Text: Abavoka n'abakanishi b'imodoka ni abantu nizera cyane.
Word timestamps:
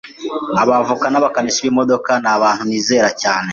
Abavoka 0.61 1.05
n'abakanishi 1.09 1.61
b'imodoka 1.65 2.11
ni 2.21 2.29
abantu 2.35 2.63
nizera 2.65 3.09
cyane. 3.21 3.49